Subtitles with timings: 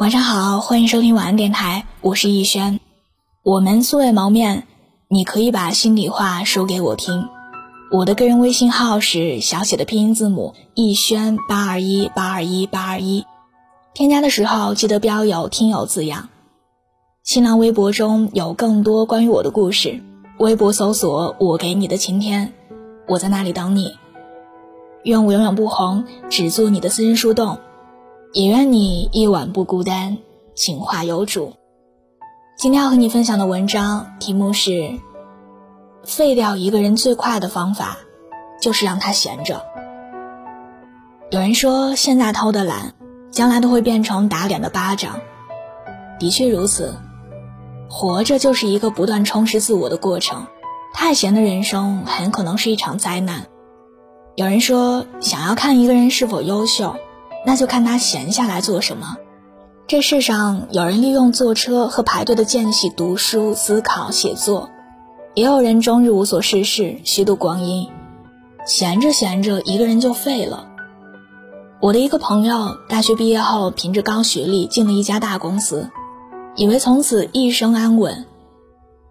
[0.00, 2.80] 晚上好，欢迎收听晚安电台，我是逸轩。
[3.42, 4.66] 我们素未谋面，
[5.08, 7.28] 你可以把心里话说给我听。
[7.92, 13.26] 我的个人微信号是小写的拼音字母逸轩八二一八二一八二一，
[13.92, 16.30] 添加的时候记得标有听友字样。
[17.22, 20.00] 新浪微博中有更多关于我的故事，
[20.38, 22.54] 微博搜索我给你的晴天，
[23.06, 23.98] 我在那里等你。
[25.02, 27.58] 愿我永远不红，只做你的私人树洞。
[28.32, 30.18] 也愿你一晚不孤单，
[30.54, 31.54] 情话有主。
[32.56, 34.92] 今天要和你分享的文章题目是：
[36.04, 37.98] 废掉一个人最快的方法，
[38.62, 39.64] 就是让他闲着。
[41.32, 42.94] 有人说，现在偷的懒，
[43.32, 45.18] 将来都会变成打脸的巴掌。
[46.20, 46.94] 的确如此，
[47.88, 50.46] 活着就是一个不断充实自我的过程。
[50.94, 53.48] 太闲的人生，很可能是一场灾难。
[54.36, 56.94] 有人说，想要看一个人是否优秀。
[57.44, 59.16] 那就看他闲下来做什么。
[59.86, 64.70] 这世上有人利用坐车和排队的间隙读书、思考、写作，
[65.34, 67.88] 也有人终日无所事事，虚度光阴。
[68.66, 70.68] 闲着闲着，一个人就废了。
[71.80, 75.90] 我的一个朋友，大学毕业后凭着高学历进了一家大公司，
[76.54, 78.26] 以为从此一生安稳。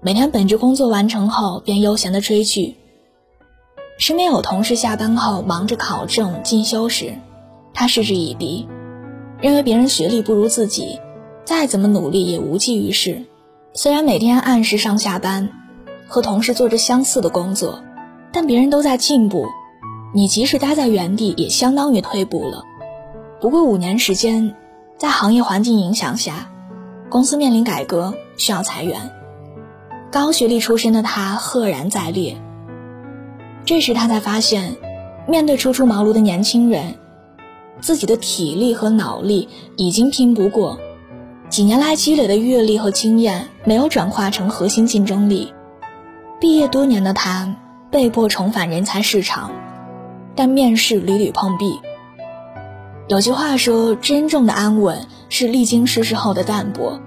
[0.00, 2.76] 每天本职工作完成后，便悠闲的追剧。
[3.98, 7.14] 身边有同事下班后忙着考证、进修时。
[7.74, 8.68] 他嗤之以鼻，
[9.40, 11.00] 认为别人学历不如自己，
[11.44, 13.24] 再怎么努力也无济于事。
[13.72, 15.50] 虽然每天按时上下班，
[16.06, 17.82] 和同事做着相似的工作，
[18.32, 19.44] 但别人都在进步，
[20.14, 22.62] 你即使待在原地，也相当于退步了。
[23.40, 24.54] 不过五年时间，
[24.96, 26.48] 在行业环境影响下，
[27.10, 29.10] 公司面临改革，需要裁员。
[30.12, 32.36] 高学历出身的他赫然在列。
[33.64, 34.76] 这时他才发现，
[35.26, 36.94] 面对初出茅庐的年轻人。
[37.80, 40.78] 自己的体力和脑力已经拼不过，
[41.48, 45.52] 几年来积累的阅历和经验没有转化成核心竞争力。
[46.40, 47.56] 毕业多年的他
[47.90, 49.50] 被迫重返人才市场，
[50.34, 51.80] 但面试屡屡碰壁。
[53.08, 57.00] 有句话说：“真正的安稳是历经世事后的淡泊。”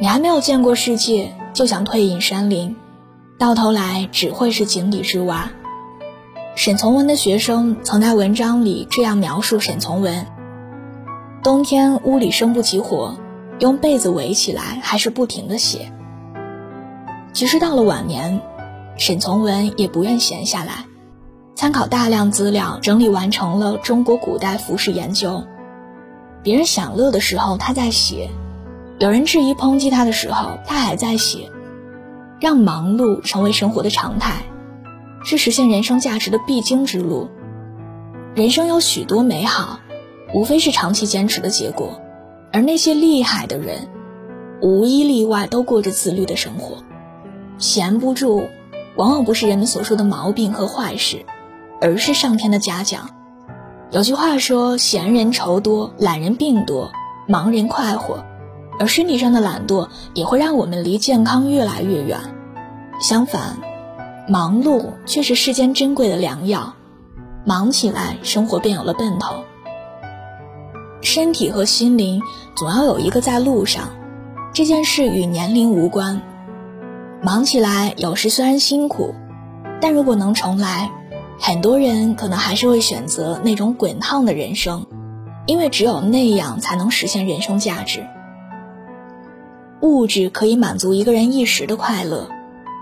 [0.00, 2.74] 你还没有见过世界，就想退隐山林，
[3.38, 5.50] 到头来只会是井底之蛙。
[6.56, 10.26] 沈从文的学生曾在文章里这样描述沈从文：
[11.42, 13.16] 冬天屋里生不起火，
[13.60, 15.90] 用被子围起来，还是不停的写。
[17.32, 18.42] 其实到了晚年，
[18.98, 20.84] 沈从文也不愿闲下来，
[21.54, 25.44] 参考大量资料，整理完成了中国古代服饰研究。
[26.42, 28.28] 别人享乐的时候，他在写；
[28.98, 31.48] 有人质疑抨击他的时候，他还在写，
[32.40, 34.42] 让忙碌成为生活的常态。
[35.24, 37.28] 是实现人生价值的必经之路。
[38.34, 39.80] 人生有许多美好，
[40.32, 42.00] 无非是长期坚持的结果。
[42.52, 43.88] 而那些厉害的人，
[44.60, 46.78] 无一例外都过着自律的生活。
[47.58, 48.44] 闲不住，
[48.96, 51.24] 往往不是人们所说的毛病和坏事，
[51.80, 53.10] 而是上天的嘉奖。
[53.90, 56.90] 有句话说：“闲人愁多，懒人病多，
[57.26, 58.24] 忙人快活。”
[58.80, 62.18] 而身体上的懒惰也会让我们离健康越来越远。
[63.00, 63.58] 相反。
[64.30, 66.74] 忙碌却是世间珍贵的良药，
[67.44, 69.42] 忙起来，生活便有了奔头。
[71.02, 72.22] 身体和心灵
[72.54, 73.88] 总要有一个在路上，
[74.54, 76.22] 这件事与年龄无关。
[77.20, 79.16] 忙起来有时虽然辛苦，
[79.80, 80.92] 但如果能重来，
[81.40, 84.86] 很多人可能还是会选择那种滚烫的人生，
[85.46, 88.06] 因为只有那样才能实现人生价值。
[89.80, 92.28] 物质可以满足一个人一时的快乐。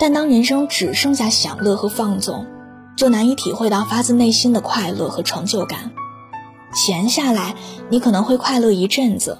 [0.00, 2.46] 但当人生只剩下享乐和放纵，
[2.96, 5.90] 就难以体会到发自内心的快乐和成就感。
[6.72, 7.54] 闲下来，
[7.90, 9.36] 你可能会快乐一阵子，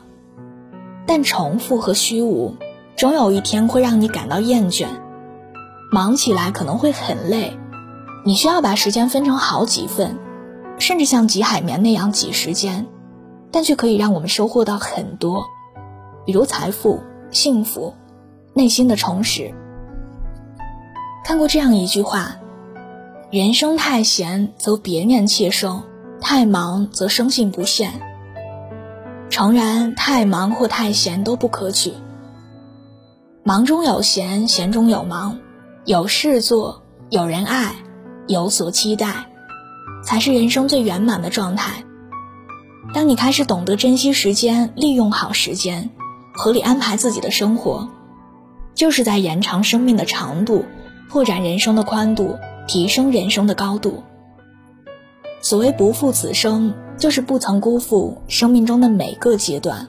[1.07, 2.57] 但重复和虚无，
[2.95, 4.89] 总有一天会让你感到厌倦。
[5.91, 7.57] 忙起来可能会很累，
[8.27, 10.19] 你需要把时间分成好几份，
[10.79, 12.87] 甚至像挤海绵那样挤时间，
[13.51, 15.47] 但却可以让我们收获到很多，
[16.27, 17.01] 比如财富、
[17.31, 17.95] 幸福、
[18.53, 19.55] 内心的充实。
[21.25, 22.37] 看过这样一句话
[23.31, 25.83] ：“人生太闲则别念妾生，
[26.21, 27.93] 太忙则生性不现。”
[29.31, 31.93] 诚然，太忙或太闲都不可取。
[33.45, 35.39] 忙中有闲，闲中有忙，
[35.85, 37.77] 有事做，有人爱，
[38.27, 39.27] 有所期待，
[40.05, 41.85] 才是人生最圆满的状态。
[42.93, 45.91] 当你开始懂得珍惜时间，利用好时间，
[46.35, 47.89] 合理安排自己的生活，
[48.75, 50.65] 就是在延长生命的长度。
[51.11, 54.01] 拓展人生的宽度，提升人生的高度。
[55.41, 59.89] 所谓不负此生，就是不曾辜负生命中的每个阶段。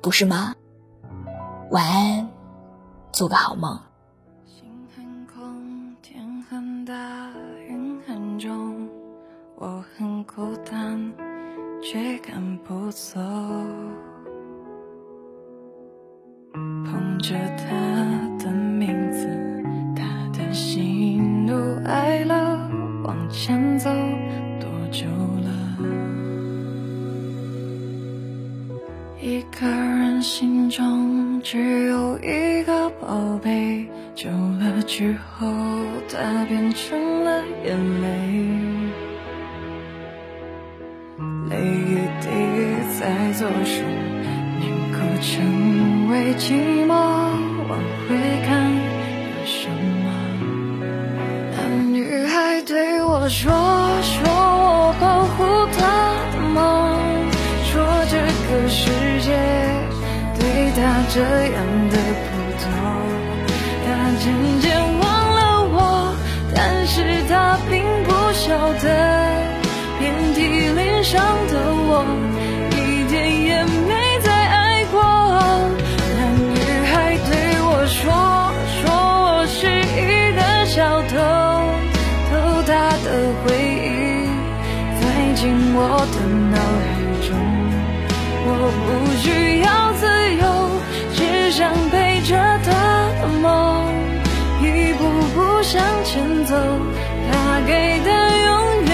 [0.00, 0.54] 不是吗？
[1.70, 2.26] 晚安，
[3.12, 3.78] 做个好梦。
[4.46, 4.64] 心
[4.96, 7.30] 很空，天很大，
[7.68, 8.88] 云很重，
[9.56, 11.12] 我很孤单，
[11.82, 13.20] 却赶不走。
[29.24, 35.46] 一个人心中只有一个宝贝，久了之后，
[36.10, 38.06] 它变成了眼泪，
[41.48, 42.28] 泪一滴
[43.00, 43.82] 在左手
[44.60, 44.98] 凝固。
[45.22, 49.70] 成为寂寞，往回看有什
[50.04, 50.04] 么？
[51.56, 53.50] 那女孩对我，说
[61.14, 62.26] 这样的普
[62.58, 62.64] 通，
[63.86, 63.88] 他
[64.18, 64.24] 渐
[64.60, 64.66] 渐
[64.98, 65.00] 忘
[65.30, 65.38] 了
[65.70, 65.78] 我，
[66.52, 67.72] 但是他并
[68.02, 68.50] 不晓
[68.82, 68.84] 得，
[70.00, 70.42] 遍体
[70.74, 71.22] 鳞伤
[71.52, 72.04] 的我
[72.72, 73.14] 一点
[73.44, 74.98] 也没再爱过。
[76.18, 76.20] 那
[76.50, 76.58] 女
[76.90, 77.30] 孩对
[77.62, 78.02] 我说，
[78.82, 78.82] 说
[79.22, 81.14] 我是一个小偷
[82.28, 82.32] 偷
[82.66, 83.06] 她的
[83.44, 84.26] 回忆，
[84.98, 85.02] 塞
[85.36, 85.42] 进
[85.76, 85.78] 我
[86.10, 86.16] 的
[86.50, 86.90] 脑海
[87.22, 87.38] 中，
[88.46, 88.50] 我
[88.82, 88.88] 不
[89.22, 89.83] 需要。
[91.56, 92.34] 想陪着
[92.64, 92.72] 他
[93.22, 93.86] 的梦，
[94.60, 95.04] 一步
[95.36, 96.56] 步向前走，
[97.30, 98.10] 他给的
[98.46, 98.92] 永远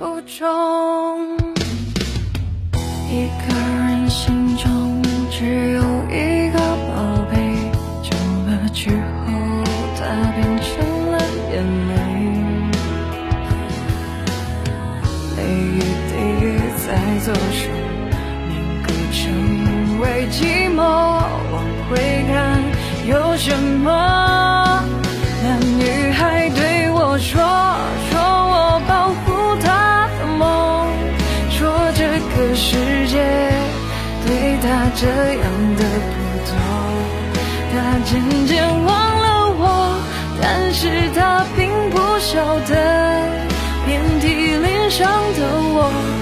[0.00, 1.38] 不重。
[3.12, 5.00] 一个人心中
[5.30, 6.90] 只有一个宝
[7.30, 7.38] 贝，
[8.02, 8.10] 久
[8.48, 9.30] 了之后，
[10.00, 10.00] 它
[10.34, 10.72] 变成
[11.12, 11.14] 了
[11.52, 11.54] 眼
[11.88, 11.92] 泪。
[15.36, 15.38] 泪
[15.76, 15.78] 一
[16.10, 16.10] 滴
[16.84, 16.90] 在
[17.24, 17.62] 左手
[32.42, 33.18] 的世界
[34.26, 35.44] 对他这样
[35.76, 36.14] 的普
[36.48, 36.50] 通，
[37.72, 37.74] 他
[38.04, 38.10] 渐
[38.46, 38.88] 渐忘
[39.22, 39.26] 了
[39.58, 39.64] 我，
[40.40, 42.72] 但是他并不晓得，
[43.86, 45.08] 遍体鳞伤
[45.38, 45.40] 的
[45.74, 46.21] 我。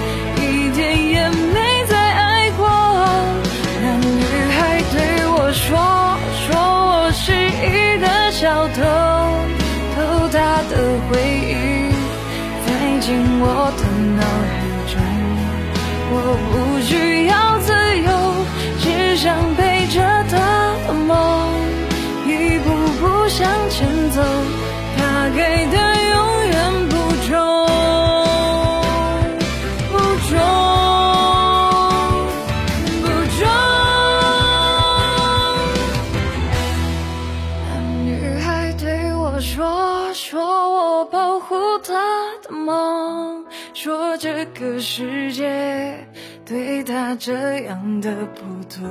[39.41, 40.39] 说说
[40.71, 41.95] 我保护她
[42.43, 43.43] 的梦，
[43.73, 46.07] 说这个世界
[46.45, 48.87] 对他这样的不多，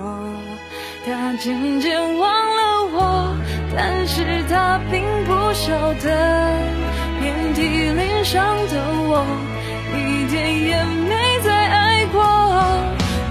[1.07, 3.37] 他渐渐忘了我，
[3.77, 6.51] 但是他并不晓得，
[7.21, 8.75] 遍体鳞伤的
[9.09, 9.25] 我，
[9.95, 12.25] 一点也没再爱过。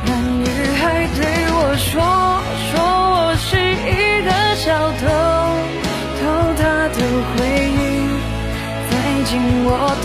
[0.05, 0.47] 那女
[0.77, 1.21] 孩对
[1.51, 2.01] 我说，
[2.71, 2.79] 说
[9.71, 9.98] 我